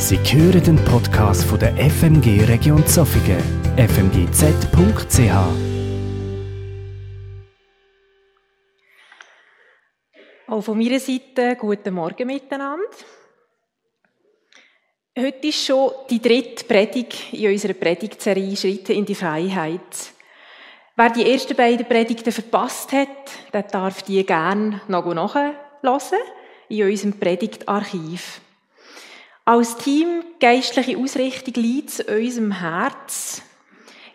[0.00, 3.42] Sie hören den Podcast von der FMG Region Zofingen,
[3.76, 5.32] fmgz.ch.
[10.46, 12.86] Auch von meiner Seite guten Morgen miteinander.
[15.18, 20.12] Heute ist schon die dritte Predigt in unserer Predigtserie Schritte in die Freiheit.
[20.94, 25.56] Wer die ersten beiden Predigten verpasst hat, der darf die gerne noch nachhören
[26.68, 28.42] in unserem Predigtarchiv.
[29.48, 33.40] Als Team geistliche Ausrichtung liegt es unserem Herz,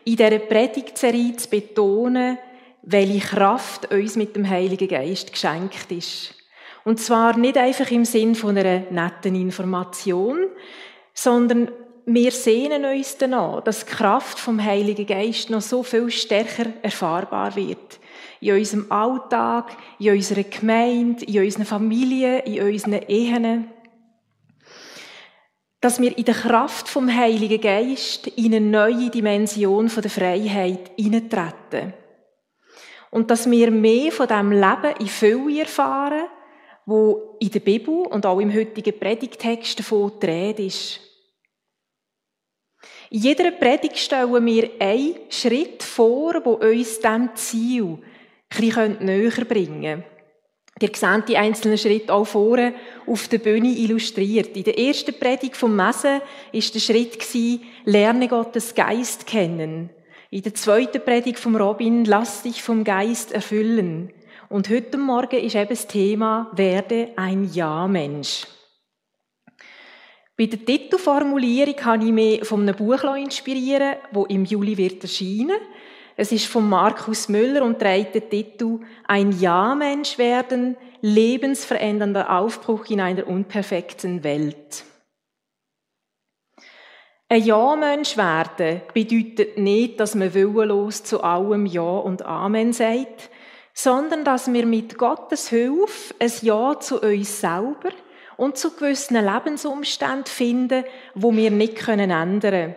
[0.06, 2.38] in dieser Predigtserie zu betonen,
[2.84, 6.36] welche Kraft uns mit dem Heiligen Geist geschenkt ist.
[6.84, 10.50] Und zwar nicht einfach im Sinn von einer netten Information,
[11.16, 11.72] sondern
[12.06, 17.56] wir sehnen uns danach, dass die Kraft vom Heiligen Geist noch so viel stärker erfahrbar
[17.56, 18.00] wird.
[18.40, 23.68] In unserem Alltag, in unserer Gemeinde, in unseren Familien, in unseren Ehen
[25.84, 31.94] dass wir in der Kraft vom Heiligen Geist in eine neue Dimension der Freiheit hineintreten.
[33.12, 36.30] Und dass wir mehr von dem Leben in Fülle erfahren,
[36.86, 41.02] wo in der Bibel und auch im heutigen Predigtext davon die ist.
[43.10, 47.98] In jeder Predigt stellen wir einen Schritt vor, wo uns diesem Ziel
[48.48, 50.13] bisschen näher bringen könnte.
[50.82, 52.74] Ihr seht die einzelnen Schritte auch vorne
[53.06, 54.58] auf der Bühne illustriert.
[54.58, 56.22] In der ersten Predigt vom Messen
[56.52, 59.92] ist der Schritt gewesen, lerne Gottes Geist kennen.
[60.32, 64.12] In der zweiten Predigt vom Robin, lass dich vom Geist erfüllen.
[64.50, 68.48] Und heute Morgen ist eben das Thema, werde ein Ja-Mensch.
[70.36, 75.60] Bei der Titelformulierung habe ich mich von einem Buch inspirieren wo im Juli wird erscheinen
[76.16, 83.02] es ist von Markus Müller und trägt den Titel Ein Ja-Mensch werden, lebensverändernder Aufbruch in
[83.02, 84.86] einer unperfekten Welt.
[87.30, 93.32] Ein Ja-Mensch werden bedeutet nicht, dass man willenlos zu allem Ja und Amen sagt,
[93.74, 97.90] sondern dass wir mit Gottes Hilfe ein Ja zu uns selber
[98.38, 100.84] und zu gewissen Lebensumständen finden,
[101.16, 102.76] wo wir nicht ändern können.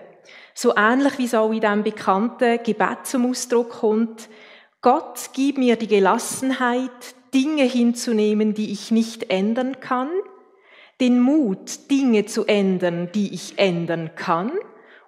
[0.59, 4.31] So ähnlich wie es auch in diesem bekannten Gebet zum Ausdruck kommt.
[4.81, 10.09] Gott, gib mir die Gelassenheit, Dinge hinzunehmen, die ich nicht ändern kann,
[10.99, 14.51] den Mut, Dinge zu ändern, die ich ändern kann,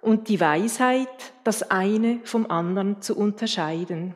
[0.01, 4.13] und die Weisheit, das eine vom anderen zu unterscheiden.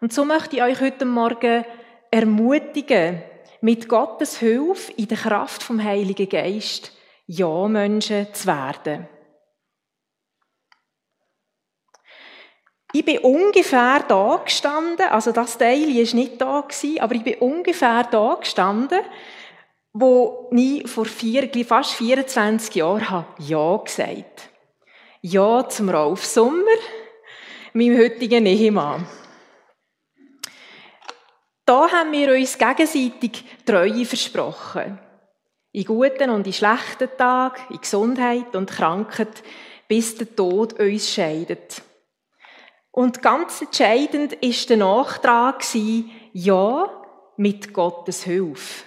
[0.00, 1.64] Und so möchte ich euch heute Morgen
[2.12, 3.20] ermutigen,
[3.60, 6.92] mit Gottes Hilfe in der Kraft vom Heiligen Geist
[7.26, 9.08] Ja-Menschen zu werden.
[12.94, 16.62] Ich bin ungefähr da gestanden, also das Teil ist nicht da
[17.00, 19.00] aber ich bin ungefähr da gestanden,
[19.94, 24.50] wo ich vor vier, fast 24 Jahren habe Ja gesagt.
[25.22, 26.76] Ja zum Rolf Sommer,
[27.72, 29.06] meinem heutigen Ehemann.
[31.64, 34.98] Da haben wir uns gegenseitig Treue versprochen.
[35.72, 39.42] In guten und in schlechten Tagen, in Gesundheit und Krankheit,
[39.88, 41.81] bis der Tod uns scheidet.
[42.92, 45.64] Und ganz entscheidend ist der Nachtrag
[46.34, 46.90] ja,
[47.38, 48.84] mit Gottes Hilfe.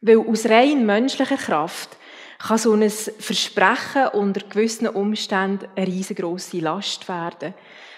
[0.00, 1.96] Weil aus rein menschlicher Kraft
[2.38, 7.52] kann so ein Versprechen unter gewissen Umständen eine riesengroße Last werden.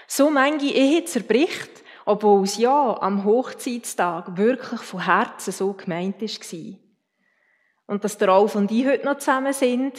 [0.09, 1.71] So manche Ehe zerbricht,
[2.05, 6.79] obwohl es ja am Hochzeitstag wirklich von Herzen so gemeint war.
[7.87, 9.95] Und dass der Ralf und ich heute noch zusammen sind,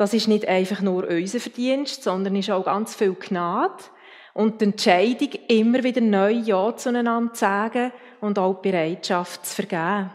[0.00, 3.84] das ist nicht einfach nur unser Verdienst, sondern ist auch ganz viel Gnade
[4.32, 9.56] und die Entscheidung, immer wieder neu Ja zueinander zu sagen und auch die Bereitschaft zu
[9.56, 10.10] vergeben.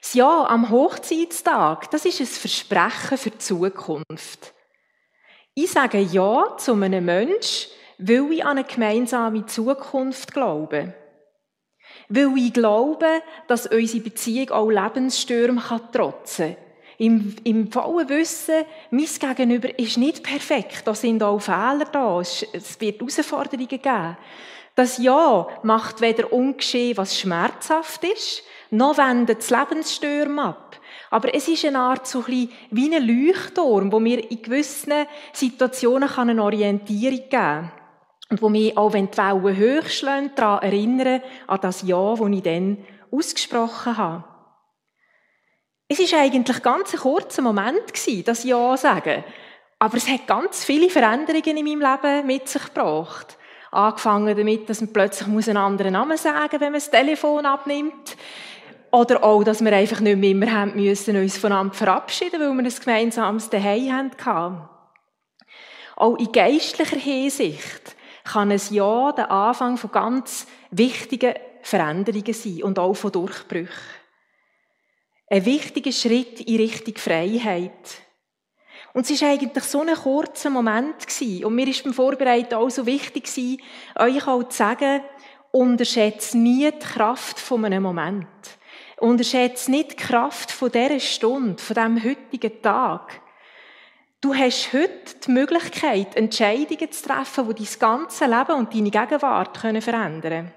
[0.00, 4.54] Das Ja am Hochzeitstag, das ist ein Versprechen für die Zukunft.
[5.54, 10.94] Ich sage Ja zu einem Menschen, weil ich an eine gemeinsame Zukunft glaube.
[12.08, 15.60] Weil ich glaube, dass unsere Beziehung auch Lebensstürme
[15.90, 16.63] trotzen kann
[17.04, 22.46] im, im vollen Wissen, mein Gegenüber ist nicht perfekt, da sind auch Fehler da, es,
[22.52, 24.16] es wird Herausforderungen geben.
[24.74, 30.80] Das Ja macht weder ungeschehen, was schmerzhaft ist, noch wendet das Lebensstürm ab.
[31.10, 36.08] Aber es ist eine Art so ein wie ein Leuchtturm, wo mir in gewissen Situationen
[36.08, 37.72] eine Orientierung geben kann.
[38.30, 42.28] Und wo mich auch, wenn die Wellen hoch schlagen, daran erinnern, an das Ja, das
[42.28, 42.78] ich dann
[43.12, 44.24] ausgesprochen habe.
[45.86, 47.92] Es ist eigentlich ganz ein kurzer Moment
[48.24, 49.24] das Ja sagen.
[49.78, 53.36] Aber es hat ganz viele Veränderungen in meinem Leben mit sich gebracht.
[53.70, 58.16] Angefangen damit, dass man plötzlich einen anderen Namen sagen muss, wenn man das Telefon abnimmt.
[58.92, 62.64] Oder auch, dass wir einfach nicht mehr immer haben müssen, uns voneinander verabschieden, weil wir
[62.64, 64.68] ein gemeinsames Daheim hatten.
[65.96, 72.78] Auch in geistlicher Hinsicht kann es ja der Anfang von ganz wichtigen Veränderungen sein und
[72.78, 74.03] auch von Durchbrüchen.
[75.34, 77.72] Ein wichtiger Schritt in Richtung Freiheit.
[78.92, 81.44] Und es war eigentlich so ein kurzer Moment gewesen.
[81.44, 83.60] Und mir ist beim Vorbereiten auch so wichtig gewesen,
[83.98, 85.02] euch auch zu sagen,
[85.50, 88.28] unterschätze nie die Kraft von einem Moment.
[88.98, 93.20] Unterschätze nicht die Kraft von dieser Stunde, von diesem heutigen Tag.
[94.20, 99.58] Du hast heute die Möglichkeit, Entscheidungen zu treffen, die dein ganze Leben und deine Gegenwart
[99.58, 100.54] verändern können.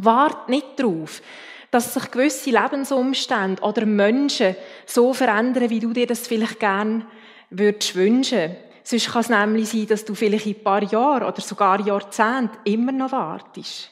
[0.00, 1.22] Wart nicht darauf,
[1.70, 4.56] dass sich gewisse Lebensumstände oder Menschen
[4.86, 7.06] so verändern, wie du dir das vielleicht gern
[7.50, 8.56] würdest wünschen.
[8.82, 12.58] Sonst kann es nämlich sein, dass du vielleicht in ein paar Jahren oder sogar Jahrzehnten
[12.64, 13.90] immer noch wartest.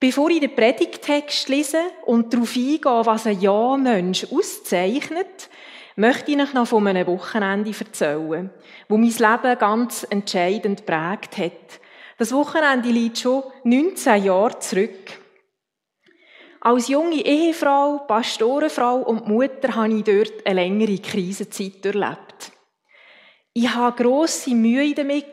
[0.00, 5.50] Bevor ich den Predigtext lese und darauf eingehe, was ein Ja-Mensch auszeichnet,
[5.96, 8.50] möchte ich euch noch von einem Wochenende erzählen,
[8.88, 11.80] wo mein Leben ganz entscheidend prägt hat.
[12.18, 15.20] Das Wochenende liegt schon 19 Jahre zurück.
[16.60, 22.50] Als junge Ehefrau, Pastorenfrau und Mutter habe ich dort eine längere Krisenzeit erlebt.
[23.52, 25.26] Ich hatte grosse Mühe damit,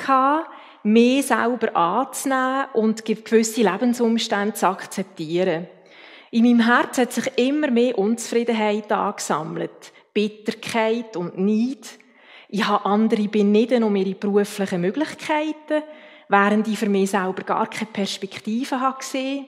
[0.84, 5.68] mehr selber anzunehmen und gewisse Lebensumstände zu akzeptieren.
[6.30, 9.92] In meinem Herz hat sich immer mehr Unzufriedenheit angesammelt.
[10.14, 11.98] Bitterkeit und Neid.
[12.50, 15.82] Ich habe andere beneiden um ihre beruflichen Möglichkeiten,
[16.30, 19.46] während ich für mich selber gar keine Perspektive gesehen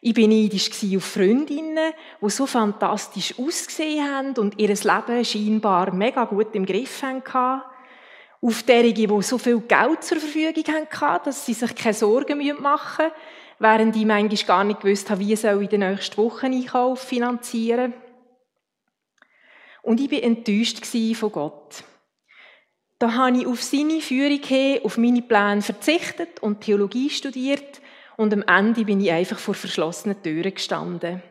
[0.00, 6.24] Ich bin neidisch auf Freundinnen, die so fantastisch ausgesehen haben und ihr Leben scheinbar mega
[6.24, 7.62] gut im Griff hatten.
[8.40, 10.64] Auf derjenigen, die so viel Geld zur Verfügung
[11.00, 13.14] hatten, dass sie sich keine Sorgen machen müssen,
[13.58, 18.02] während ich manchmal gar nicht gewusst habe, wie soll ich den nächsten Wocheneinkauf finanzieren soll.
[19.86, 20.84] Und ich war enttäuscht
[21.16, 21.84] von Gott.
[22.98, 27.82] Da habe ich auf seine Führung hin, auf meine Pläne verzichtet und Theologie studiert
[28.16, 31.22] und am Ende bin ich einfach vor verschlossenen Türen gestanden.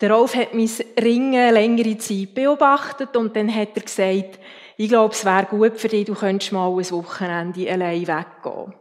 [0.00, 0.68] Der Rolf hat mein
[1.00, 4.40] Ringen längere Zeit beobachtet und dann hat er gesagt,
[4.76, 8.74] ich glaube, es wäre gut für dich, du könntest mal ein Wochenende allein weggehen.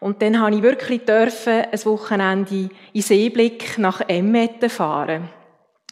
[0.00, 5.30] Und dann habe ich wirklich dürfen, ein Wochenende in Seeblick nach Emmetten fahren.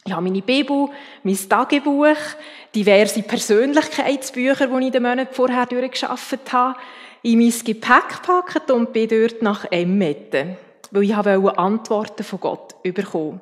[0.05, 0.87] Ich habe meine Bibel,
[1.23, 2.15] mein Tagebuch,
[2.73, 6.79] diverse Persönlichkeitsbücher, die ich den Monat vorher durchgeschafft habe,
[7.21, 10.57] in mein Gepäck gepackt und bin dort nach Emmetten,
[10.91, 13.41] weil ich Antworten von Gott bekommen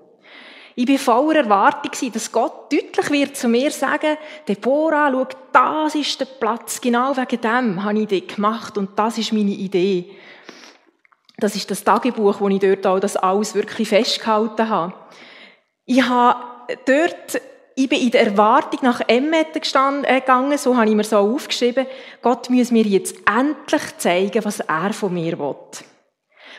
[0.80, 4.16] ich war voller Erwartung, dass Gott deutlich wird zu mir sagen,
[4.48, 9.18] Deborah, schau, das ist der Platz, genau wegen dem habe ich dich gemacht und das
[9.18, 10.12] ist meine Idee.
[11.38, 14.94] Das ist das Tagebuch, wo ich dort auch das alles wirklich festgehalten habe.
[15.90, 16.38] Ich habe
[16.86, 17.42] dort,
[17.76, 19.62] ich bin in der Erwartung nach Emmetten
[20.04, 21.88] äh, gegangen, so habe ich mir so aufgeschrieben,
[22.22, 25.56] Gott muss mir jetzt endlich zeigen, was er von mir will.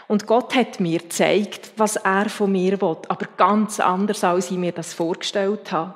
[0.06, 4.56] Und Gott hat mir gezeigt, was er von mir will, aber ganz anders, als ich
[4.56, 5.92] mir das vorgestellt habe.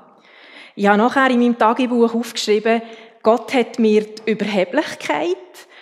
[0.74, 2.82] Ich habe nachher in meinem Tagebuch aufgeschrieben,
[3.22, 5.36] Gott hat mir die Überheblichkeit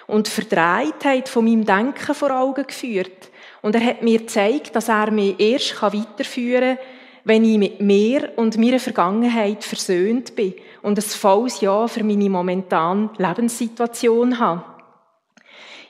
[0.07, 3.31] und die Verdrehtheit von meinem Denken vor Augen geführt.
[3.61, 8.33] Und er hat mir gezeigt, dass er mich erst weiterführen kann, wenn ich mit mir
[8.37, 14.65] und meiner Vergangenheit versöhnt bin und ein volles Ja für meine momentane Lebenssituation habe.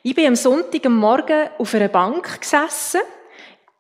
[0.02, 3.00] Ich bin am Sonntag am Morgen auf einer Bank gesessen.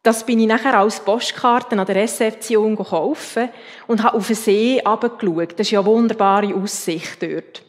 [0.02, 3.38] Das bin ich nachher als Postkarten an der Rezeption gekauft
[3.86, 5.52] und habe auf den See runtergeschaut.
[5.52, 7.62] Das ist ja eine wunderbare Aussicht dort.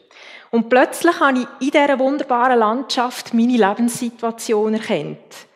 [0.50, 5.46] Und plötzlich habe ich in dieser wunderbaren Landschaft meine Lebenssituation erkannt.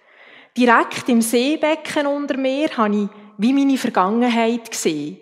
[0.57, 5.19] Direkt im Seebecken unter mir habe ich wie meine Vergangenheit gesehen.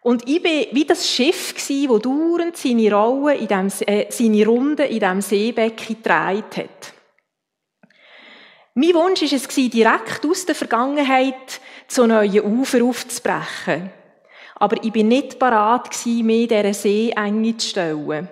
[0.00, 4.84] Und ich war wie das Schiff, das dauernd seine, Rolle in dem, äh, seine Runde
[4.84, 6.94] in diesem Seebecken gedreht hat.
[8.74, 13.90] Mein Wunsch war es, direkt aus der Vergangenheit zu neuen Ufer aufzubrechen.
[14.54, 18.28] Aber ich bin nicht parat, mich dieser Seeenge zu stellen.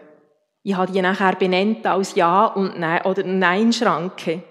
[0.62, 4.42] Ich habe die nachher benannt als Ja- und Nein- oder Nein-Schranke.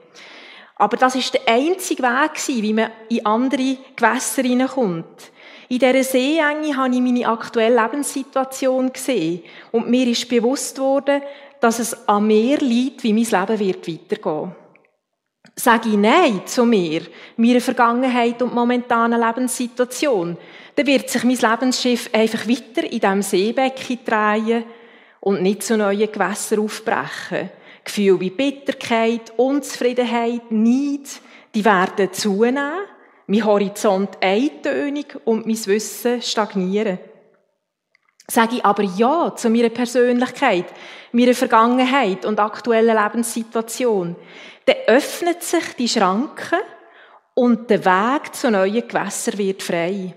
[0.76, 5.32] Aber das ist der einzige Weg, wie man in andere Gewässer hineinkommt.
[5.70, 9.42] In dieser Seeenge habe ich meine aktuelle Lebenssituation gesehen
[9.72, 11.22] und mir ist bewusst worden,
[11.60, 14.56] dass es an mir liegt, wie mein Leben wird weitergehen.
[15.56, 17.04] Sage ich Nein zu mir,
[17.38, 20.38] meiner Vergangenheit und momentanen Lebenssituation,
[20.76, 24.66] dann wird sich mein Lebensschiff einfach weiter in diesem Seebecken drehen
[25.22, 27.50] und nicht zu neuen Gewässern aufbrechen.
[27.86, 31.22] Gefühle wie Bitterkeit, Unzufriedenheit, Neid,
[31.54, 32.74] die werden zunehmen,
[33.28, 37.00] mein Horizont eintönig und mein Wissen stagnieren.
[38.28, 40.66] Sage ich aber Ja zu meiner Persönlichkeit,
[41.12, 44.16] meiner Vergangenheit und aktuellen Lebenssituation,
[44.66, 46.58] dann öffnet sich die Schranke
[47.36, 50.16] und der Weg zu neuen Gewässern wird frei.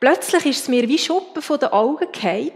[0.00, 2.52] Plötzlich ist es mir wie Schuppen von den Augen gefallen,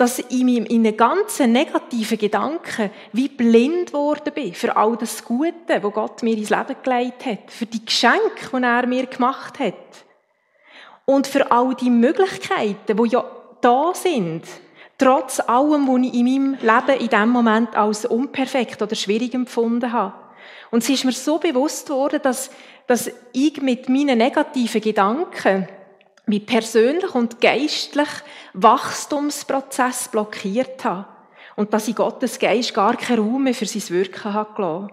[0.00, 5.82] dass ich in einen ganzen negativen Gedanken wie blind geworden bin für all das Gute,
[5.82, 9.74] wo Gott mir ins Leben gelegt hat, für die Geschenke, die er mir gemacht hat
[11.04, 13.22] und für all die Möglichkeiten, wo ja
[13.60, 14.44] da sind,
[14.96, 19.92] trotz allem, was ich in meinem Leben in dem Moment als unperfekt oder schwierig empfunden
[19.92, 20.14] habe.
[20.70, 22.50] Und es ist mir so bewusst worden, dass,
[22.86, 25.68] dass ich mit meinen negativen Gedanken
[26.26, 28.08] wie persönlich und geistlich
[28.54, 31.06] Wachstumsprozess blockiert habe.
[31.56, 34.90] Und dass ich Gottes Geist gar keinen Raum mehr für sein Wirken gelassen.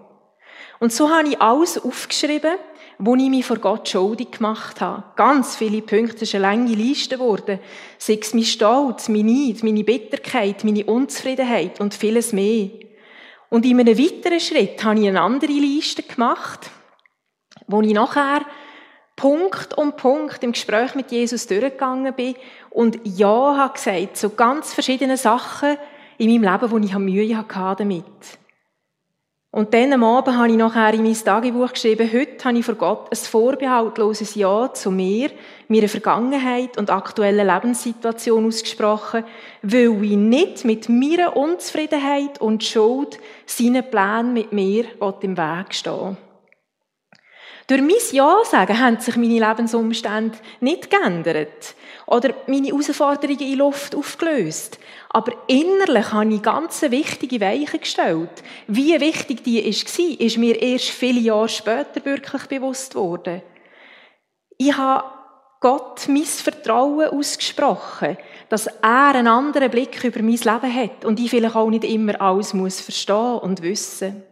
[0.80, 2.56] Und so habe ich alles aufgeschrieben,
[2.98, 5.04] wo ich mich vor Gott schuldig gemacht habe.
[5.16, 7.60] Ganz viele Punkte, es ist eine lange Liste geworden.
[7.96, 12.70] Sei es mein Stolz, mein Neid, meine Bitterkeit, meine Unzufriedenheit und vieles mehr.
[13.50, 16.70] Und in einem weiteren Schritt habe ich eine andere Liste gemacht,
[17.66, 18.44] wo ich nachher
[19.18, 22.36] Punkt um Punkt im Gespräch mit Jesus durchgegangen bin
[22.70, 25.76] und Ja habe gesagt zu ganz verschiedenen Sachen
[26.18, 28.04] in meinem Leben, wo ich Mühe hatte damit.
[29.50, 32.76] Und dann am Abend habe ich nachher in mein Tagebuch geschrieben, heute habe ich vor
[32.76, 35.30] Gott ein vorbehaltloses Ja zu mir,
[35.66, 39.24] meiner Vergangenheit und aktuellen Lebenssituation ausgesprochen,
[39.62, 44.84] weil ich nicht mit meiner Unzufriedenheit und Schuld seinen Plänen mit mir
[45.22, 46.18] im Weg stehen
[47.68, 51.74] durch mein Ja sagen haben sich meine Lebensumstände nicht geändert
[52.06, 54.78] oder meine Herausforderungen in Luft aufgelöst.
[55.10, 58.42] Aber innerlich habe ich ganz wichtige Weichen gestellt.
[58.66, 63.42] Wie wichtig die war, ist mir erst viele Jahre später wirklich bewusst worden.
[64.56, 65.04] Ich habe
[65.60, 68.16] Gott mein Vertrauen ausgesprochen,
[68.48, 72.18] dass er einen anderen Blick über mein Leben hat und ich vielleicht auch nicht immer
[72.18, 74.22] alles muss verstehen und wissen.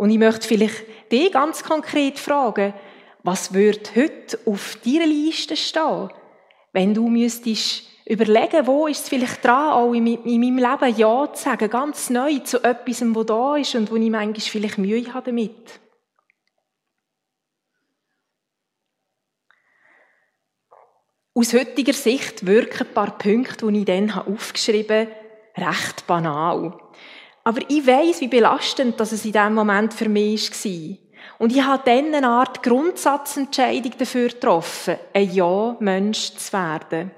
[0.00, 2.72] Und ich möchte vielleicht dich ganz konkret fragen,
[3.22, 6.08] was wird heute auf deiner Liste stehen,
[6.72, 11.42] wenn du müsstest überlegen, wo ist es vielleicht dran, auch in meinem Leben Ja zu
[11.42, 15.32] sagen, ganz neu zu etwas, wo da ist und wo ich manchmal vielleicht Mühe habe
[15.32, 15.80] damit.
[21.34, 25.08] Aus heutiger Sicht wirken ein paar Punkte, die ich dann aufgeschrieben
[25.56, 26.89] habe, recht banal.
[27.44, 30.96] Aber ich weiß, wie belastend das es in diesem Moment für mich war.
[31.38, 37.10] Und ich habe dann eine Art Grundsatzentscheidung dafür getroffen, ein Ja-Mensch zu werden.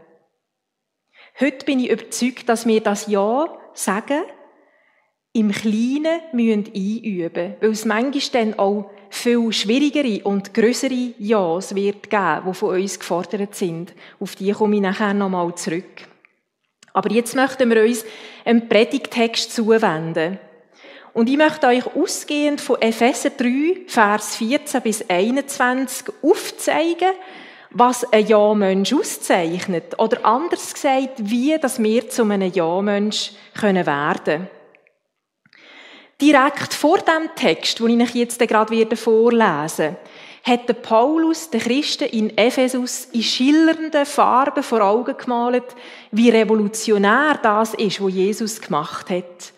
[1.41, 4.23] Heute bin ich überzeugt, dass wir das Ja sagen,
[5.33, 12.11] im Kleinen müssen einüben, weil es manchmal dann auch viel schwierigere und größere Ja's wird
[12.11, 13.95] geben, die von uns gefordert sind.
[14.21, 16.12] Auf die komme ich nachher nochmal zurück.
[16.93, 18.05] Aber jetzt möchten wir uns
[18.45, 20.39] einem Predigtext zuwenden.
[21.15, 27.13] Und ich möchte euch ausgehend von Epheser 3, Vers 14 bis 21 aufzeigen,
[27.71, 29.99] was ein Ja-Mensch auszeichnet.
[29.99, 34.49] Oder anders gesagt, wie dass wir zu einem Ja-Mensch werden können.
[36.21, 39.39] Direkt vor dem Text, den ich euch jetzt gerade vorlesen
[39.79, 39.97] werde,
[40.43, 45.65] hat der Paulus den Christen in Ephesus in schillernden Farben vor Augen gemalt,
[46.11, 49.53] wie revolutionär das ist, was Jesus gemacht hat.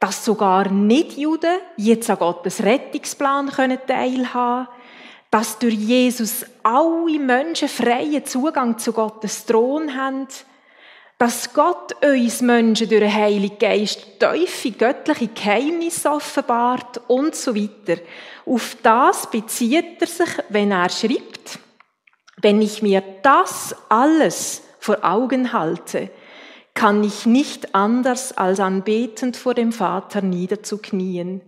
[0.00, 4.68] Dass sogar Nicht-Juden jetzt an Gottes Rettungsplan teilhaben können,
[5.30, 10.28] dass durch Jesus alle Menschen freien Zugang zu Gottes Thron haben,
[11.18, 18.00] dass Gott uns Menschen durch den Heiligen Geist tiefe göttliche Geheimnisse offenbart und so weiter.
[18.46, 21.58] Auf das bezieht er sich, wenn er schreibt,
[22.40, 26.08] wenn ich mir das alles vor Augen halte,
[26.72, 31.40] kann ich nicht anders als anbetend vor dem Vater niederzuknien.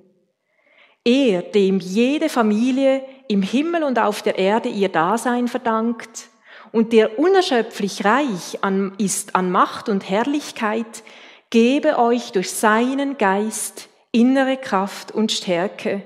[1.05, 6.30] Er, dem jede Familie im Himmel und auf der Erde ihr Dasein verdankt,
[6.73, 11.03] und der unerschöpflich reich an, ist an Macht und Herrlichkeit,
[11.51, 16.03] gebe euch durch seinen Geist innere Kraft und Stärke.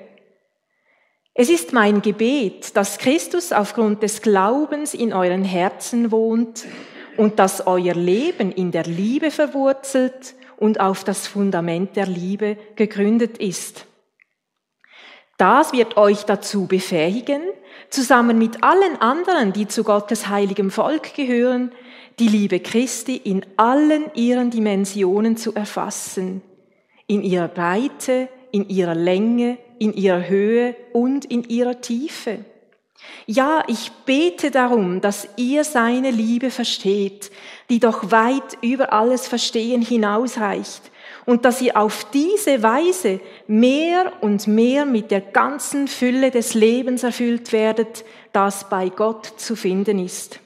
[1.35, 6.65] Es ist mein Gebet, dass Christus aufgrund des Glaubens in euren Herzen wohnt
[7.17, 13.39] und dass euer Leben in der Liebe verwurzelt und auf das Fundament der Liebe gegründet
[13.39, 13.87] ist.
[15.37, 17.43] Das wird euch dazu befähigen,
[17.91, 21.73] zusammen mit allen anderen, die zu Gottes heiligem Volk gehören,
[22.19, 26.43] die Liebe Christi in allen ihren Dimensionen zu erfassen,
[27.07, 32.45] in ihrer Breite, in ihrer Länge, in ihrer Höhe und in ihrer Tiefe.
[33.27, 37.31] Ja, ich bete darum, dass ihr seine Liebe versteht,
[37.69, 40.91] die doch weit über alles Verstehen hinausreicht,
[41.27, 47.03] und dass ihr auf diese Weise mehr und mehr mit der ganzen Fülle des Lebens
[47.03, 50.41] erfüllt werdet, das bei Gott zu finden ist.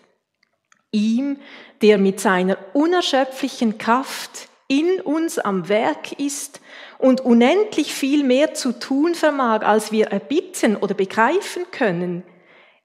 [0.91, 1.39] Ihm,
[1.83, 6.61] der mit seiner unerschöpflichen Kraft in uns am Werk ist
[6.99, 12.23] und unendlich viel mehr zu tun vermag, als wir erbitten oder begreifen können,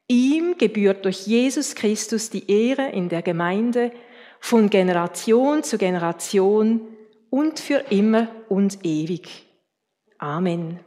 [0.07, 3.91] Ihm gebührt durch Jesus Christus die Ehre in der Gemeinde
[4.39, 6.81] von Generation zu Generation
[7.33, 9.27] und für immer und ewig.
[10.19, 10.79] Amen.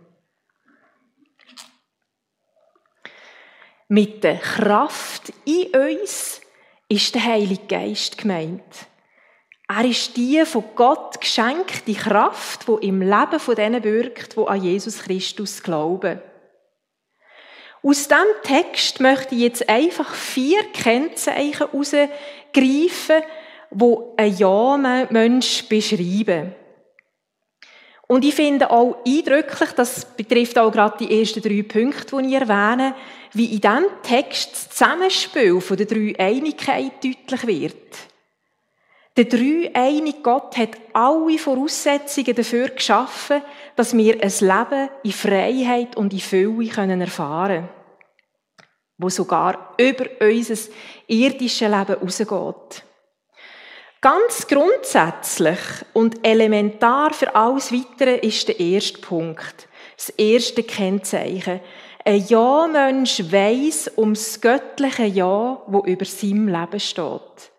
[3.88, 6.40] Mit der Kraft in uns
[6.88, 8.62] ist der Heilige Geist gemeint.
[9.66, 14.62] Er ist die von Gott geschenkte Kraft, die im Leben von denen wirkt, die an
[14.62, 16.20] Jesus Christus glauben.
[17.82, 23.22] Aus diesem Text möchte ich jetzt einfach vier Kennzeichen herausgreifen,
[23.70, 26.54] die ein Ja-Mensch beschreiben.
[28.08, 32.34] Und ich finde auch eindrücklich, das betrifft auch gerade die ersten drei Punkte, die ich
[32.34, 32.94] erwähne,
[33.32, 37.96] wie in diesem Text das Zusammenspiel von der Einigkeit deutlich wird.
[39.16, 43.42] Der dreieinige Gott hat alle Voraussetzungen dafür geschaffen,
[43.74, 47.68] dass wir ein Leben in Freiheit und in Fülle erfahren können
[48.98, 50.70] wo sogar über unser
[51.06, 52.85] irdisches Leben rausgeht.
[54.08, 55.58] Ganz grundsätzlich
[55.92, 61.58] und elementar für alles Weitere ist der erste Punkt, das erste Kennzeichen.
[62.04, 67.50] Ein Ja-Mensch weiss um das göttliche Ja, wo über seinem Leben steht.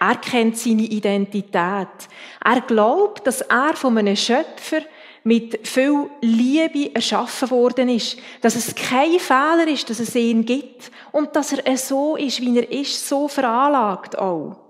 [0.00, 2.08] Er kennt seine Identität.
[2.44, 4.80] Er glaubt, dass er von einem Schöpfer
[5.22, 10.90] mit viel Liebe erschaffen worden ist, dass es kein Fehler ist, dass es ihn gibt
[11.12, 14.67] und dass er so ist, wie er ist, so veranlagt auch.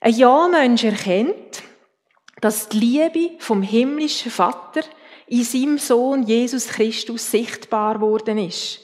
[0.00, 1.62] Ein Ja-Mensch erkennt,
[2.40, 4.80] dass die Liebe vom himmlischen Vater
[5.26, 8.80] in seinem Sohn Jesus Christus sichtbar worden ist.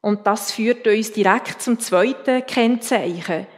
[0.00, 3.48] Und das führt uns direkt zum zweiten Kennzeichen.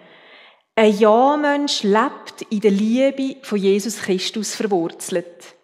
[0.75, 5.55] Ein Ja-Mensch lebt in der Liebe von Jesus Christus verwurzelt.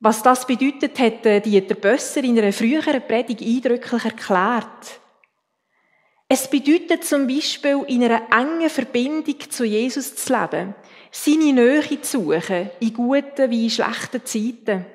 [0.00, 5.00] Was das bedeutet, hat äh, Dieter Bösser in einer früheren Predigt eindrücklich erklärt.
[6.28, 10.74] Es bedeutet zum Beispiel, in einer engen Verbindung zu Jesus zu leben,
[11.12, 14.86] seine Nähe zu suchen, in guten wie in schlechten Zeiten.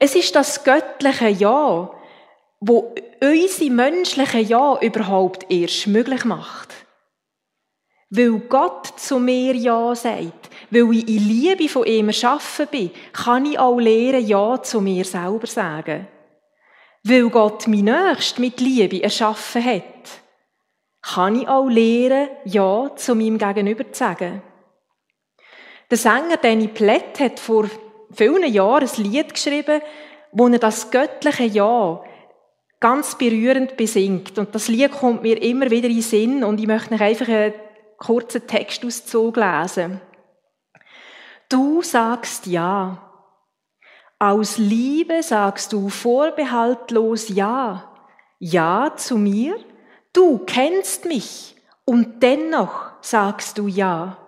[0.00, 1.90] Es ist das göttliche Ja,
[2.58, 6.74] wo unsere menschliche Ja überhaupt erst möglich macht.
[8.08, 13.46] Weil Gott zu mir Ja sagt, weil ich in Liebe von ihm erschaffen bin, kann
[13.46, 16.08] ich auch lernen, Ja zu mir selber sagen.
[17.02, 19.82] Weil Gott mich nächst mit Liebe erschaffen hat,
[21.02, 24.42] kann ich auch lernen, Ja zu meinem Gegenüber zu sagen.
[25.90, 27.68] Der Sänger Danny Plett hat vor
[28.12, 29.80] vielen Jahren ein Lied geschrieben,
[30.32, 32.02] wo er das göttliche Ja
[32.80, 34.38] ganz berührend besingt.
[34.38, 37.28] Und das Lied kommt mir immer wieder in den Sinn und ich möchte euch einfach
[37.28, 37.54] einen
[37.98, 40.00] kurzen Textauszug lesen.
[41.48, 43.09] Du sagst ja.
[44.22, 47.84] Aus Liebe sagst du vorbehaltlos ja.
[48.38, 49.56] Ja zu mir.
[50.12, 51.56] Du kennst mich
[51.86, 54.18] und dennoch sagst du ja.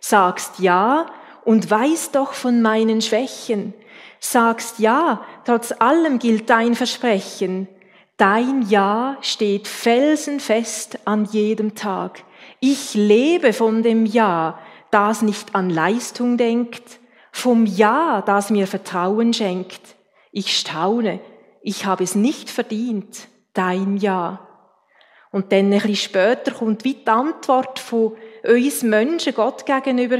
[0.00, 1.04] Sagst ja
[1.44, 3.74] und weißt doch von meinen Schwächen.
[4.20, 7.68] Sagst ja, trotz allem gilt dein Versprechen.
[8.16, 12.24] Dein Ja steht felsenfest an jedem Tag.
[12.60, 14.58] Ich lebe von dem Ja,
[14.90, 17.01] das nicht an Leistung denkt,
[17.32, 19.96] vom Ja, das mir Vertrauen schenkt.
[20.30, 21.20] Ich staune,
[21.62, 24.46] ich habe es nicht verdient, dein Ja.
[25.32, 30.18] Und dann ein bisschen später kommt wie die Antwort von uns Menschen Gott gegenüber.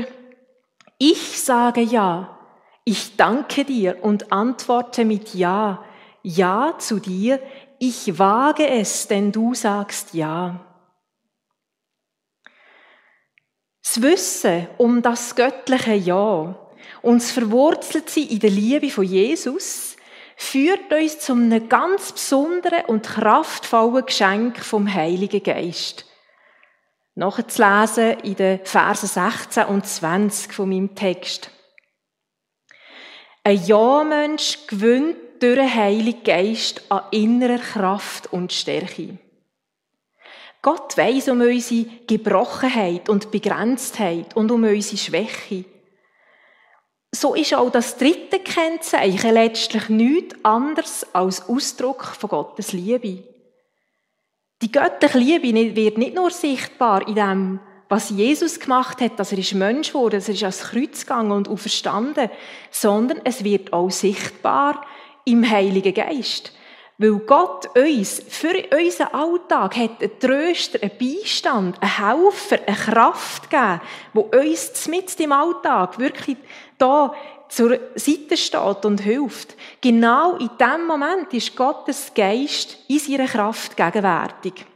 [0.98, 2.38] Ich sage Ja,
[2.84, 5.84] ich danke dir und antworte mit Ja.
[6.22, 7.40] Ja zu dir,
[7.78, 10.60] ich wage es, denn du sagst Ja.
[13.82, 16.61] Das Wissen um das göttliche Ja
[17.02, 19.96] und das Verwurzeltsein in der Liebe von Jesus
[20.36, 26.06] führt uns zu einem ganz besonderen und kraftvollen Geschenk vom Heiligen Geist.
[27.14, 31.50] Nachzulesen in den Versen 16 und 20 von meinem Text.
[33.44, 39.18] Ein Ja-Mensch gewinnt durch den Heiligen Geist an innerer Kraft und Stärke.
[40.62, 45.64] Gott weiß um unsere Gebrochenheit und Begrenztheit und um unsere Schwäche.
[47.14, 53.22] So ist auch das dritte Kennzeichen letztlich nichts anderes als Ausdruck von Gottes Liebe.
[54.62, 59.38] Die göttliche Liebe wird nicht nur sichtbar in dem, was Jesus gemacht hat, dass er
[59.38, 62.30] ist Mensch geworden, dass er ist ans Kreuz gegangen und auferstanden,
[62.70, 64.86] sondern es wird auch sichtbar
[65.26, 66.52] im Heiligen Geist.
[66.96, 73.50] Weil Gott uns für unseren Alltag hat einen Tröster, einen Beistand, einen Helfer, eine Kraft
[73.50, 73.80] gegeben,
[74.12, 76.36] wo uns mit im Alltag wirklich
[76.82, 77.14] da
[77.48, 79.54] zur Seite steht und hilft.
[79.80, 84.66] Genau in dem Moment ist Gottes Geist in seiner Kraft gegenwärtig.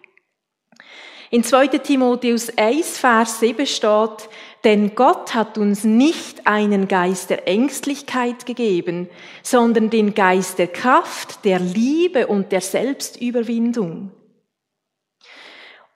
[1.31, 1.67] In 2.
[1.79, 4.29] Timotheus 1, Vers 7 steht,
[4.63, 9.09] denn Gott hat uns nicht einen Geist der Ängstlichkeit gegeben,
[9.43, 14.13] sondern den Geist der Kraft, der Liebe und der Selbstüberwindung.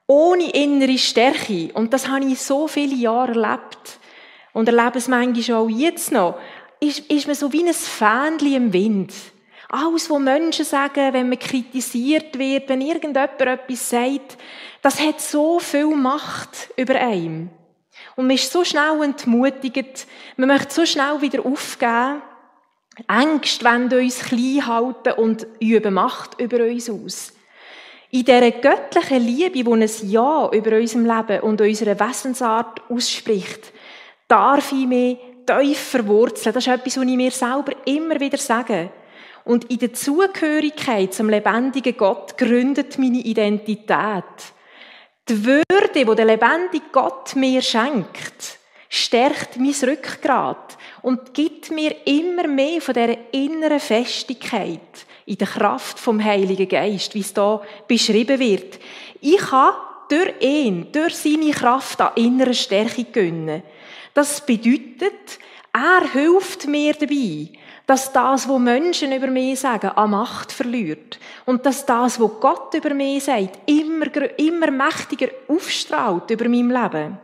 [0.08, 3.99] Ohne innere Stärke, und das habe ich so viele Jahre erlebt,
[4.52, 6.38] und erlebe es manchmal auch jetzt noch,
[6.80, 9.12] ist, ist man so wie ein Fähnchen im Wind.
[9.68, 14.36] Alles, was Menschen sagen, wenn man kritisiert wird, wenn irgendjemand etwas sagt,
[14.82, 17.50] das hat so viel Macht über einen.
[18.16, 22.22] Und man ist so schnell entmutigt, man möchte so schnell wieder aufgeben.
[23.08, 27.32] Ängste wollen uns klein halten und üben Macht über uns aus.
[28.10, 33.72] In dieser göttlichen Liebe, die ein Ja über unserem Leben und unserer Wesensart ausspricht,
[34.30, 36.54] darf ich mich tief verwurzeln.
[36.54, 38.90] Das ist etwas, was ich mir selber immer wieder sage.
[39.44, 44.24] Und in der Zugehörigkeit zum lebendigen Gott gründet meine Identität.
[45.28, 45.64] Die Würde,
[45.94, 52.94] die der lebendige Gott mir schenkt, stärkt mein Rückgrat und gibt mir immer mehr von
[52.94, 54.80] dieser inneren Festigkeit
[55.26, 58.78] in der Kraft vom Heiligen Geist, wie es da beschrieben wird.
[59.20, 59.74] Ich kann
[60.08, 63.62] durch ihn, durch seine Kraft an innerer Stärke gönnen.
[64.14, 65.38] Das bedeutet,
[65.72, 67.48] er hilft mir dabei,
[67.86, 71.18] dass das, was Menschen über mich sagen, an Macht verliert.
[71.46, 74.06] Und dass das, was Gott über mich sagt, immer,
[74.38, 77.18] immer mächtiger aufstrahlt über mein Leben.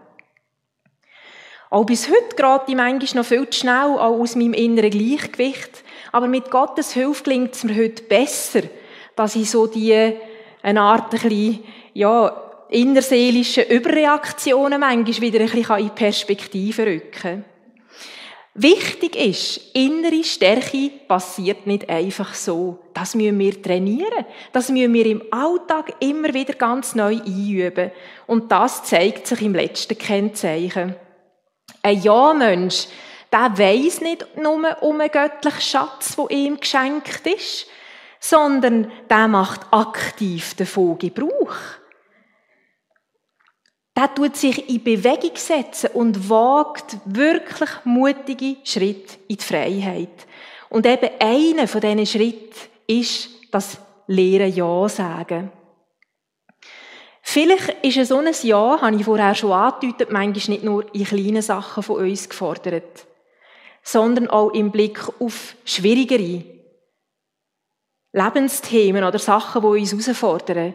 [1.71, 5.83] Auch bis heute gerate ich manchmal noch viel zu schnell aus meinem inneren Gleichgewicht.
[6.13, 8.63] Aber mit Gottes Hilfe gelingt es mir heute besser,
[9.17, 10.15] dass ich so die,
[10.63, 17.45] eine Art, ein bisschen, ja, innerseelische Überreaktionen manchmal wieder ein bisschen in Perspektive rücken.
[18.59, 22.79] Wichtig ist, innere Stärke passiert nicht einfach so.
[22.95, 24.25] Das müssen wir trainieren.
[24.53, 27.91] Das müssen wir im Alltag immer wieder ganz neu einüben.
[28.27, 30.97] Und das zeigt sich im letzten Kennzeichen.
[31.83, 32.87] Ein Ja-Mensch,
[33.31, 37.67] der weiss nicht nur um einen göttlichen Schatz, der ihm geschenkt ist,
[38.21, 41.55] sondern der macht aktiv davon Gebrauch
[43.97, 50.27] der tut sich in Bewegung setzen und wagt wirklich mutige Schritte in die Freiheit.
[50.69, 52.55] Und eben einer von diesen Schritten
[52.87, 55.51] ist das Lehren Ja sagen.
[57.23, 61.43] Vielleicht ist so ein Ja, habe ich vorher schon angedeutet, manchmal nicht nur in kleinen
[61.43, 63.07] Sachen von uns gefordert,
[63.83, 66.45] sondern auch im Blick auf schwierigere
[68.13, 70.75] Lebensthemen oder Sachen, die uns herausfordern.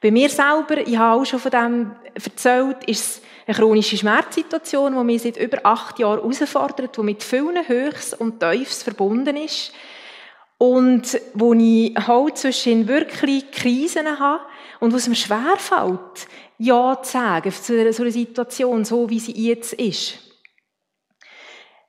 [0.00, 4.96] Bei mir selber, ich habe auch schon von dem erzählt, ist es eine chronische Schmerzsituation,
[4.96, 9.72] die mich seit über acht Jahren herausfordert, die mit vielen Höchst und Tiefs verbunden ist.
[10.56, 14.42] Und wo ich halt zwischen wirklich Krisen habe
[14.78, 19.74] und wo es mir schwerfällt, Ja zu sagen zu einer Situation, so wie sie jetzt
[19.74, 20.29] ist.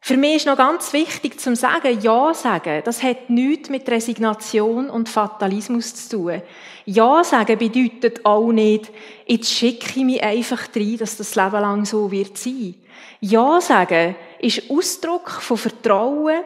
[0.03, 4.89] Für mich ist noch ganz wichtig zu sagen, Ja sagen, das hat nichts mit Resignation
[4.89, 6.41] und Fatalismus zu tun.
[6.85, 8.91] Ja sagen bedeutet auch nicht,
[9.27, 12.73] jetzt schicke ich mich einfach rein, dass das Leben lang so wird sein.
[13.19, 16.41] Ja sagen ist Ausdruck von Vertrauen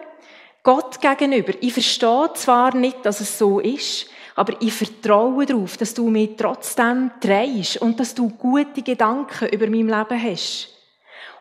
[0.61, 1.53] Gott gegenüber.
[1.61, 6.31] Ich verstehe zwar nicht, dass es so ist, aber ich vertraue darauf, dass du mich
[6.35, 10.74] trotzdem drehst und dass du gute Gedanken über mein Leben hast.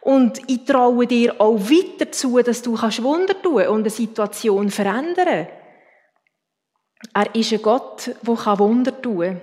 [0.04, 4.70] Und ich traue dir auch weiter zu, dass du kannst Wunder tun und eine Situation
[4.70, 5.48] verändern.
[7.14, 9.40] Er ist ein Gott, der Wunder tun kann.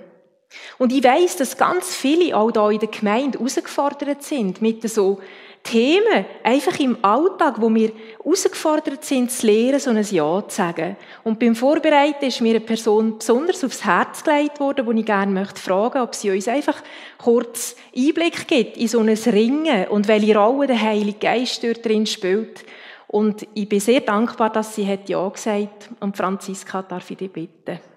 [0.78, 5.20] Und ich weiss, dass ganz viele auch hier in der Gemeinde herausgefordert sind mit so
[5.62, 10.96] Themen, einfach im Alltag, wo wir herausgefordert sind, zu lernen, so ein Ja zu sagen.
[11.22, 15.30] Und beim Vorbereiten ist mir eine Person besonders aufs Herz gelegt worden, wo ich gerne
[15.30, 16.82] möchte fragen, ob sie uns einfach
[17.16, 22.06] kurz Einblick gibt in so ein Ringen und welche Rolle der Heilige Geist dort drin
[22.06, 22.64] spielt.
[23.06, 27.30] Und ich bin sehr dankbar, dass sie hat Ja gesagt Und Franziska, darf ich dich
[27.30, 27.91] bitten?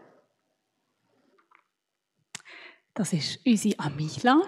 [2.96, 4.42] Das ist unsere Amila.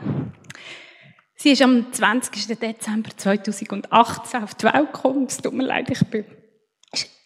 [1.36, 2.58] Sie ist am 20.
[2.58, 5.26] Dezember 2018 auf die Welt gekommen.
[5.26, 6.26] Es tut mir leid, ich bin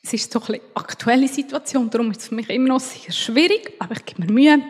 [0.03, 3.71] es ist so eine aktuelle Situation, darum ist es für mich immer noch sehr schwierig,
[3.77, 4.63] aber ich gebe mir Mühe.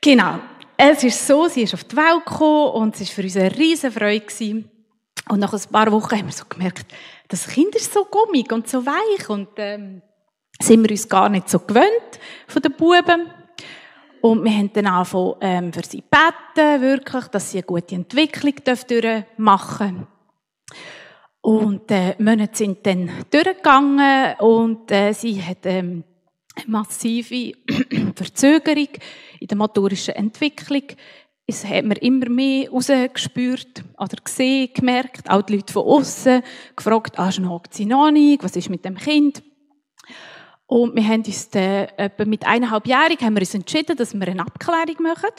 [0.00, 0.40] Genau.
[0.76, 3.56] es ist so, sie ist auf die Welt gekommen und es war für uns eine
[3.56, 4.64] riesen Freude.
[5.28, 6.86] Und nach ein paar Wochen haben wir so gemerkt,
[7.28, 10.00] das Kind ist so gummig und so weich und ähm,
[10.60, 13.30] sind wir uns gar nicht so gewöhnt von den Buben.
[14.20, 18.54] Und wir haben dann angefangen, ähm, für sie beten, wirklich, dass sie eine gute Entwicklung
[18.88, 20.06] durchmachen
[21.40, 26.04] Und äh, Monate sind dann durchgegangen und äh, sie hat ähm,
[26.56, 27.52] eine massive
[28.14, 28.88] Verzögerung
[29.40, 30.82] in der motorischen Entwicklung.
[31.46, 35.30] Es hat man immer mehr rausgespürt oder gesehen, gemerkt.
[35.30, 36.42] Auch die Leute von außen
[36.74, 38.42] gefragt, ah, schnagt sie noch nicht?
[38.42, 39.42] Was ist mit dem Kind?
[40.66, 44.42] Und wir haben uns dann, etwa mit eineinhalbjährig haben wir uns entschieden, dass wir eine
[44.42, 45.30] Abklärung machen.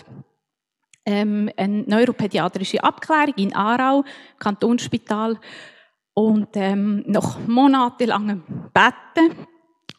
[1.05, 4.03] Ähm, eine neuropädiatrische Abklärung in Aarau,
[4.39, 5.39] Kantonsspital.
[6.13, 9.47] Und ähm, nach monatelangem Betten,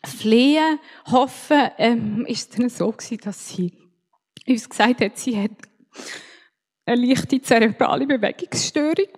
[0.05, 0.79] Flehen,
[1.11, 3.73] Hoffen, ähm, ist es dann so gewesen, dass sie
[4.47, 5.51] uns gesagt hat, sie hat
[6.87, 9.09] eine leichte zerebrale Bewegungsstörung.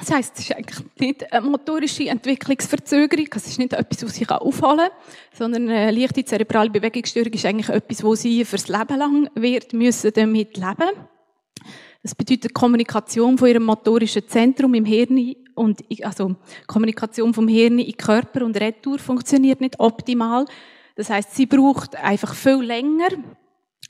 [0.00, 4.26] Das heisst, es ist eigentlich nicht eine motorische Entwicklungsverzögerung, es ist nicht etwas, was sie
[4.26, 4.90] aufholen kann,
[5.34, 10.10] sondern eine leichte zerebrale Bewegungsstörung ist eigentlich etwas, wo sie fürs Leben lang wird müssen
[10.14, 10.90] damit leben.
[12.02, 16.34] Das bedeutet Kommunikation von ihrem motorischen Zentrum im Hirn und also
[16.66, 20.46] Kommunikation vom Hirn in Körper und Retour funktioniert nicht optimal.
[20.96, 23.10] Das heißt, sie braucht einfach viel länger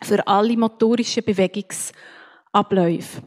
[0.03, 3.23] für alle motorischen Bewegungsabläufe.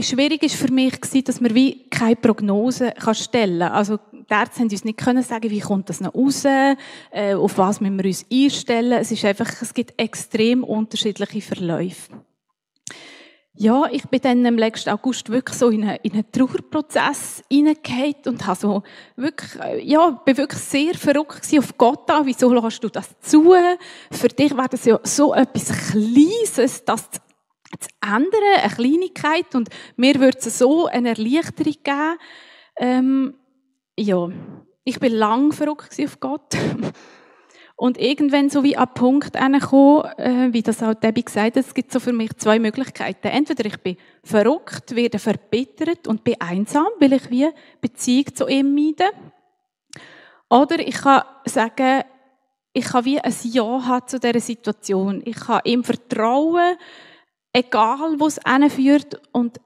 [0.00, 3.72] Schwierig ist für mich dass man wie keine Prognose stellen kann.
[3.72, 7.58] Also, die Ärzte haben uns nicht können sagen, wie kommt das noch raus, äh, auf
[7.58, 8.92] was müssen wir uns einstellen.
[8.92, 12.12] Es ist einfach, es gibt extrem unterschiedliche Verläufe.
[13.60, 18.14] Ja, ich bin dann im letzten August wirklich so in einen, in einen Trauerprozess hineingehauen
[18.26, 18.82] und habe so
[19.16, 22.24] wirklich, äh, ja, bin wirklich sehr verrückt auf Gott an.
[22.24, 23.52] Wieso lässt du das zu?
[24.12, 27.20] Für dich wäre das ja so etwas Kleines, das zu
[28.00, 28.30] ändern,
[28.62, 29.54] eine Kleinigkeit.
[29.54, 32.18] Und mir würde so eine Erleichterung geben.
[32.76, 33.34] Ähm,
[33.96, 34.28] ja,
[34.84, 36.54] ich bin lang verrückt auf Gott.
[37.80, 41.74] Und irgendwann so wie an Punkt gekommen, äh, wie das auch Debbie gesagt hat, es
[41.74, 43.28] gibt so für mich zwei Möglichkeiten.
[43.28, 47.48] Entweder ich bin verrückt, werde verbittert und bin einsam, weil ich wie
[47.80, 49.04] Beziehung zu ihm meide.
[50.50, 52.02] Oder ich kann sagen,
[52.72, 55.22] ich kann wie ein Ja haben zu dieser Situation.
[55.24, 56.76] Ich kann ihm vertrauen,
[57.52, 58.40] egal wo es
[58.74, 59.60] führt und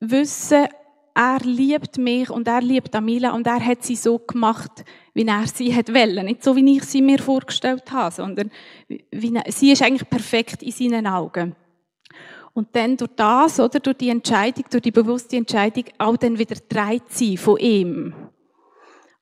[0.00, 0.66] wissen,
[1.14, 5.46] er liebt mich und er liebt Amila und er hat sie so gemacht, wie er
[5.46, 6.26] sie hat wollen.
[6.26, 8.50] Nicht so, wie ich sie mir vorgestellt habe, sondern
[8.88, 11.56] wie, sie ist eigentlich perfekt in seinen Augen.
[12.52, 16.56] Und dann durch das, oder, durch die Entscheidung, durch die bewusste Entscheidung, auch dann wieder
[16.68, 18.14] dreit sie von ihm.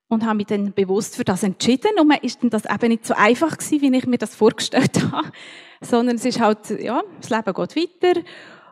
[0.08, 1.98] Und habe mich dann bewusst für das entschieden.
[2.00, 5.30] Und ist dann das eben nicht so einfach gewesen, wie ich mir das vorgestellt habe.
[5.80, 8.20] Sondern es ist halt, ja, das Leben geht weiter.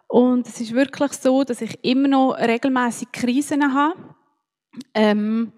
[0.09, 3.97] Und es ist wirklich so, dass ich immer noch regelmäßig Krisen habe.
[4.95, 5.53] Ähm,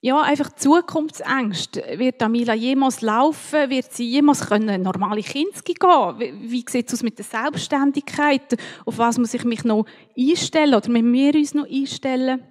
[0.00, 1.82] ja, einfach Zukunftsängste.
[1.96, 3.68] Wird Amila jemals laufen?
[3.68, 6.18] Wird sie jemals können normale Kinski gehen?
[6.18, 8.56] Wie, wie sieht es aus mit der Selbstständigkeit?
[8.84, 10.74] Auf was muss ich mich noch einstellen?
[10.74, 12.44] Oder müssen wir uns noch einstellen?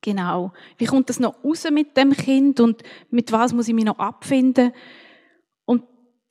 [0.00, 0.52] Genau.
[0.78, 2.58] Wie kommt das noch raus mit dem Kind?
[2.58, 4.72] Und mit was muss ich mich noch abfinden?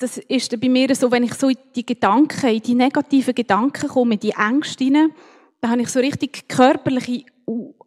[0.02, 3.88] Das ist bei mir so, wenn ich so in die Gedanken, in die negativen Gedanken
[3.88, 5.14] komme, in die Ängste hinein,
[5.60, 7.26] dann habe ich so richtig körperliche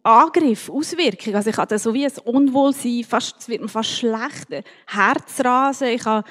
[0.03, 1.35] Angriff, Auswirkungen.
[1.35, 4.47] Also ich habe so wie ein Unwohlsein, fast, es wird mir fast schlecht,
[4.85, 6.25] Herzrasen, ich ich habe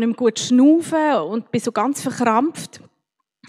[0.00, 2.80] nicht mehr gut schnaufen und bin so ganz verkrampft.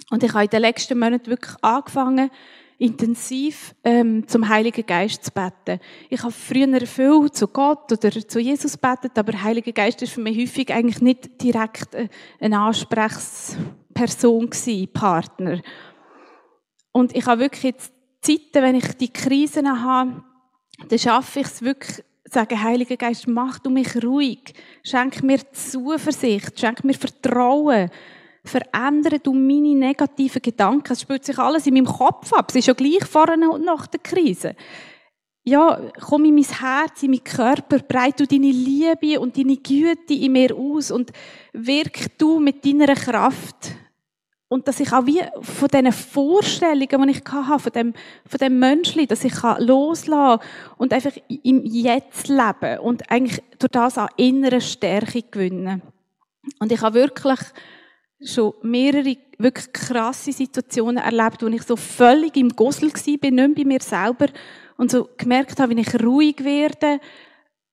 [0.09, 2.31] Und ich habe in den letzten Monaten wirklich angefangen,
[2.77, 5.79] intensiv ähm, zum Heiligen Geist zu beten.
[6.09, 10.21] Ich habe früher viel zu Gott oder zu Jesus betet, aber Heiliger Geist ist für
[10.21, 12.09] mich häufig eigentlich nicht direkt äh,
[12.39, 15.61] eine Ansprechperson gewesen, Partner.
[16.91, 20.23] Und ich habe wirklich jetzt Zeiten, wenn ich die Krisen habe,
[20.89, 26.59] dann schaffe ich es wirklich, sagen, Heiliger Geist, mach du mich ruhig, schenk mir Zuversicht,
[26.59, 27.89] schenk mir Vertrauen,
[28.49, 30.93] verändere du meine negativen Gedanken.
[30.93, 32.47] Es spielt sich alles in meinem Kopf ab.
[32.49, 34.55] Es ist ja gleich vorne und nach der Krise.
[35.43, 40.13] Ja, komm in mein Herz, in meinen Körper, breite du deine Liebe und deine Güte
[40.13, 41.11] in mir aus und
[41.53, 43.75] wirk du mit deiner Kraft.
[44.47, 47.93] Und dass ich auch wie von diesen Vorstellungen, die ich hatte, von dem,
[48.25, 53.71] von dem Menschli, dass ich loslassen kann und einfach im Jetzt leben und eigentlich durch
[53.71, 55.81] das auch innere Stärke gewinnen.
[56.59, 57.39] Und ich habe wirklich
[58.23, 63.49] schon mehrere wirklich krasse Situationen erlebt, wo ich so völlig im Gossel war, nicht mehr
[63.49, 64.27] bei mir selber
[64.77, 66.99] und so gemerkt habe, wie ich ruhig werde,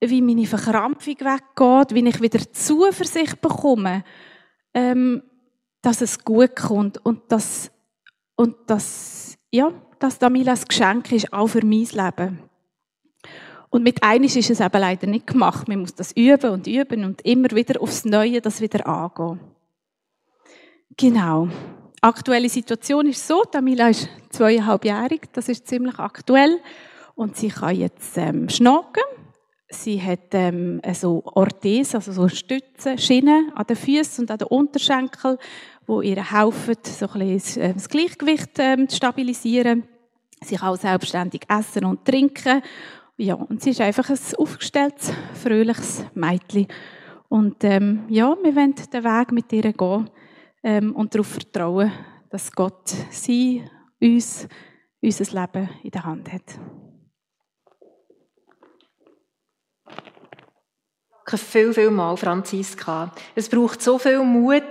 [0.01, 4.05] wie meine Verkrampfung weggeht, wie ich wieder Zuversicht bekomme.
[4.75, 5.23] Ähm,
[5.83, 7.71] dass es gut kommt und dass,
[8.37, 12.39] und dass, ja, dass Damila ein Geschenk ist, auch für mein Leben.
[13.69, 15.67] Und mit einisch ist es eben leider nicht gemacht.
[15.67, 19.41] Man muss das üben und üben und immer wieder aufs Neue das wieder angehen.
[20.97, 21.49] Genau.
[22.01, 26.61] Aktuelle Situation ist so, Damila ist zweieinhalbjährig, das ist ziemlich aktuell.
[27.15, 29.03] Und sie kann jetzt ähm, schnacken.
[29.69, 34.49] Sie hat ähm, so Orthese, also so Stützen, Schienen an den Füßen und an den
[34.49, 35.39] Unterschenkeln,
[35.87, 39.85] wo ihr helfen, so ein bisschen äh, das Gleichgewicht ähm, zu stabilisieren.
[40.43, 42.63] Sie kann auch selbstständig essen und trinken.
[43.17, 46.67] Ja, und sie ist einfach ein aufgestelltes, fröhliches Mädchen.
[47.29, 50.11] Und ähm, ja, wir wollen den Weg mit ihr gehen
[50.63, 51.93] ähm, und darauf vertrauen,
[52.31, 53.65] dass Gott sie,
[54.01, 54.49] uns,
[55.01, 56.59] unser Leben in der Hand hat.
[61.25, 63.13] Danke viel, viel mal, Franziska.
[63.35, 64.63] Es braucht so viel Mut,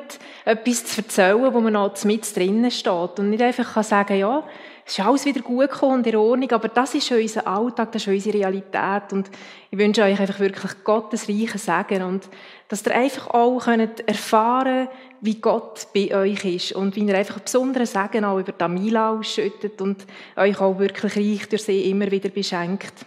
[0.45, 3.19] etwas zu erzählen, wo man noch mit drinnen steht.
[3.19, 4.43] Und nicht einfach kann sagen, ja,
[4.85, 8.01] es ist alles wieder gut gekommen und in Ordnung, aber das ist unser Alltag, das
[8.01, 9.13] ist unsere Realität.
[9.13, 9.29] Und
[9.69, 12.29] ich wünsche euch einfach wirklich Gottes reichen Segen und
[12.67, 14.87] dass ihr einfach auch könnt erfahren
[15.21, 19.11] wie Gott bei euch ist und wie ihr einfach einen besonderen Segen auch über Tamila
[19.11, 23.05] ausschüttet und euch auch wirklich reich durch sie immer wieder beschenkt.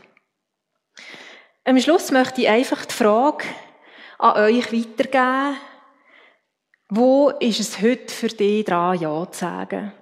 [1.65, 3.45] Am Schluss möchte ich einfach die Frage
[4.19, 5.57] an euch weitergeben,
[6.91, 9.93] wo ist es heute für dich dran, Ja zu sagen?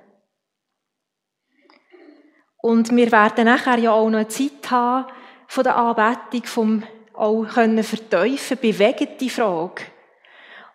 [2.62, 5.06] Und wir werden nachher ja auch noch Zeit haben
[5.48, 9.82] von der Anbetung, vom auch können verteufeln, bewegt die Frage.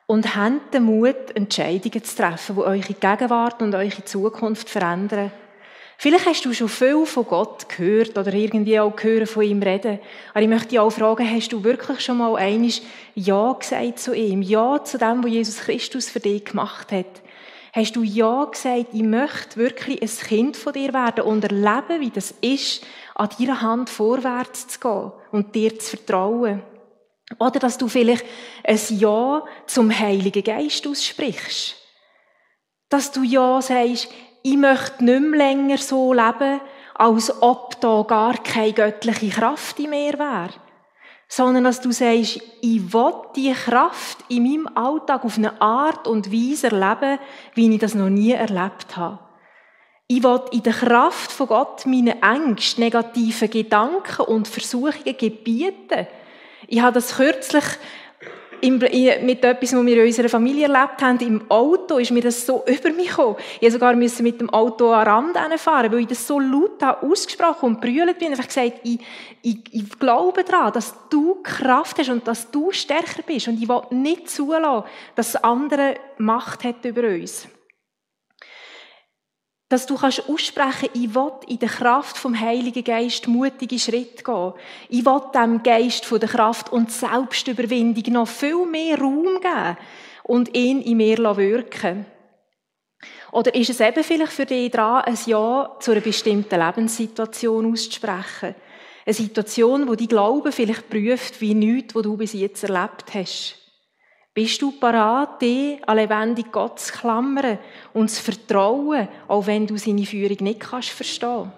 [0.06, 5.32] Und habt den Mut, Entscheidungen zu treffen, die eure Gegenwart und eure Zukunft verändern.
[5.98, 10.00] Vielleicht hast du schon viel von Gott gehört oder irgendwie auch gehört von ihm reden.
[10.32, 12.82] Aber ich möchte dich auch fragen, hast du wirklich schon mal einiges
[13.16, 14.42] Ja gesagt zu ihm?
[14.42, 17.22] Ja zu dem, was Jesus Christus für dich gemacht hat?
[17.78, 22.10] Hast du Ja gesagt, ich möchte wirklich ein Kind von dir werden und erleben, wie
[22.10, 26.64] das ist, an deiner Hand vorwärts zu gehen und dir zu vertrauen?
[27.38, 28.26] Oder dass du vielleicht
[28.64, 31.76] ein Ja zum Heiligen Geist aussprichst.
[32.90, 34.10] Dass du Ja sagst,
[34.42, 36.62] ich möchte nicht mehr länger so leben,
[36.96, 40.50] als ob da gar keine göttliche Kraft in mir wäre.
[41.28, 46.32] Sondern dass du sagst, ich will die Kraft in meinem Alltag auf eine Art und
[46.32, 47.20] Weise erleben,
[47.54, 49.20] wie ich das noch nie erlebt habe.
[50.08, 56.08] Ich will in der Kraft von Gott meine Ängste, negativen Gedanken und Versuchungen gebieten.
[56.68, 57.66] Ich habe das kürzlich
[58.62, 62.64] mit etwas, was wir in unserer Familie erlebt haben, im Auto, ist mir das so
[62.68, 63.38] über mich gekommen.
[63.60, 67.66] Ich sogar musste mit dem Auto an Rand fahren, weil ich das so laut ausgesprochen
[67.68, 68.32] und brüllt bin.
[68.32, 69.00] Habe gesagt, ich,
[69.42, 73.48] ich, ich glaube daran, dass du Kraft hast und dass du stärker bist.
[73.48, 77.48] Und ich will nicht zulassen, dass andere Macht hat über uns
[79.70, 84.54] dass du kannst aussprechen, ich will in der Kraft vom Heiligen Geist mutige Schritte gehen.
[84.90, 89.78] Ich will dem Geist von der Kraft und Selbstüberwindung noch viel mehr Raum geben
[90.24, 92.06] und ihn in mir wirken
[93.34, 98.56] Oder ist es eben vielleicht für dich dran, ein Ja zu einer bestimmten Lebenssituation auszusprechen?
[99.06, 103.67] Eine Situation, wo die Glaube vielleicht prüft, wie nichts, was du bis jetzt erlebt hast.
[104.38, 107.58] Bist du parat, dich an lebendig Gott zu klammern
[107.92, 111.52] und zu vertrauen, auch wenn du seine Führung nicht kannst verstehen?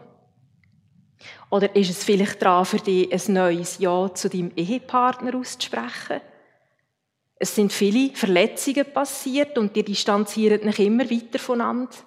[1.51, 6.21] Oder ist es vielleicht dran für dich, ein neues Ja zu deinem Ehepartner auszusprechen?
[7.35, 11.97] Es sind viele Verletzungen passiert und die distanzieren dich immer weiter voneinander.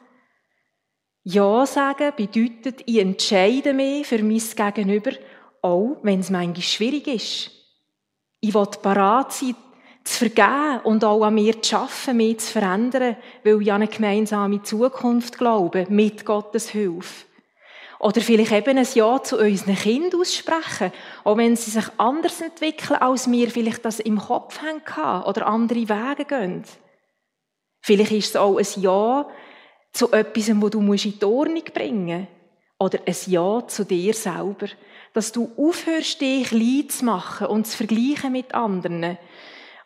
[1.25, 5.11] Ja sagen bedeutet, ich entscheide mich für mein Gegenüber,
[5.61, 7.51] auch wenn es manchmal schwierig ist.
[8.41, 9.55] Ich will parat sein,
[10.05, 13.91] zu vergeben und auch an mir zu arbeiten, mich zu verändern, weil ich an eine
[13.91, 17.27] gemeinsame Zukunft glaube, mit Gottes Hilfe.
[18.03, 23.01] Oder vielleicht eben ein Ja zu unseren Kindern aussprechen, auch wenn sie sich anders entwickeln,
[23.01, 26.65] als wir vielleicht das im Kopf haben oder andere Wege gehen.
[27.81, 29.29] Vielleicht ist es auch ein Ja
[29.93, 32.29] zu etwas, wo du in die Ordnung bringen musst.
[32.79, 34.67] Oder ein Ja zu dir selber.
[35.13, 39.17] Dass du aufhörst, dich klein zu machen und zu vergleichen mit anderen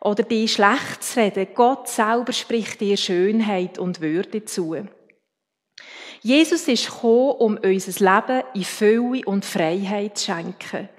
[0.01, 1.47] oder dich schlecht zu reden.
[1.53, 4.75] Gott selber spricht dir Schönheit und Würde zu.
[6.21, 10.89] Jesus ist gekommen, um unser Leben in Fülle und Freiheit zu schenken.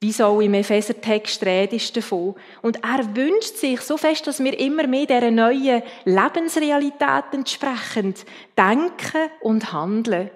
[0.00, 2.36] Wie so im Epheser-Text redest davon.
[2.62, 8.24] Und er wünscht sich so fest, dass wir immer mehr dieser neuen Lebensrealität entsprechend
[8.56, 10.30] denken und handeln.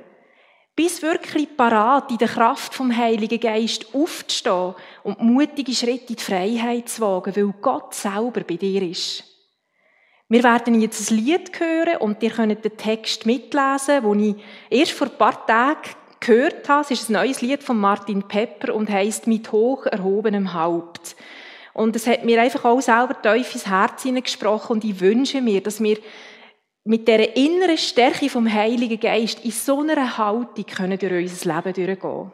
[0.75, 6.23] Bis wirklich parat in der Kraft vom Heiligen Geist aufzustehen und mutige Schritte in die
[6.23, 9.25] Freiheit zu wagen, weil Gott selber bei dir ist.
[10.29, 14.37] Wir werden jetzt ein Lied hören und ihr könnt den Text mitlesen, den ich
[14.71, 16.81] erst vor ein paar Tagen gehört habe.
[16.81, 21.17] Es ist ein neues Lied von Martin Pepper und heißt Mit hoch erhobenem Haupt.
[21.75, 25.63] Und es hat mir einfach auch selber tief ins Herz hineingesprochen und ich wünsche mir,
[25.63, 25.99] dass wir
[26.85, 31.73] mit dieser inneren Stärke vom Heiligen Geist in so einer Haltung können durch unser Leben
[31.73, 32.33] durchgehen